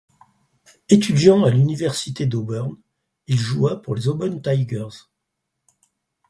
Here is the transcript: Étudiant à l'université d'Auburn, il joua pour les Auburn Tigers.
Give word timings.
Étudiant 0.89 1.43
à 1.43 1.51
l'université 1.51 2.25
d'Auburn, 2.25 2.75
il 3.27 3.37
joua 3.39 3.79
pour 3.83 3.93
les 3.93 4.07
Auburn 4.07 4.41
Tigers. 4.41 4.97